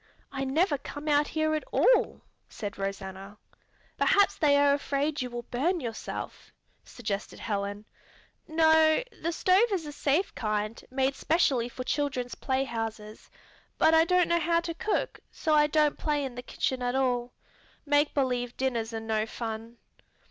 "I 0.31 0.45
never 0.45 0.79
come 0.79 1.07
out 1.07 1.27
here 1.27 1.53
at 1.53 1.63
all," 1.71 2.21
said 2.49 2.79
Rosanna. 2.79 3.37
"Perhaps 3.99 4.35
they 4.35 4.57
are 4.57 4.73
afraid 4.73 5.21
you 5.21 5.29
will 5.29 5.43
burn 5.51 5.79
yourself," 5.79 6.51
suggested 6.83 7.37
Helen. 7.37 7.85
"No, 8.47 9.03
the 9.21 9.31
stove 9.31 9.71
is 9.71 9.85
a 9.85 9.91
safe 9.91 10.33
kind, 10.33 10.83
made 10.89 11.13
specially 11.13 11.69
for 11.69 11.83
children's 11.83 12.33
playhouses, 12.33 13.29
but 13.77 13.93
I 13.93 14.03
don't 14.05 14.27
know 14.27 14.39
how 14.39 14.59
to 14.61 14.73
cook, 14.73 15.19
so 15.31 15.53
I 15.53 15.67
don't 15.67 15.99
play 15.99 16.25
in 16.25 16.33
the 16.33 16.41
kitchen 16.41 16.81
at 16.81 16.95
all. 16.95 17.33
Make 17.85 18.15
believe 18.15 18.57
dinners 18.57 18.95
are 18.95 18.99
no 18.99 19.27
fun." 19.27 19.77